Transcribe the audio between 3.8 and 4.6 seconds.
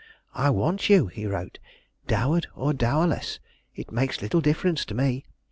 makes little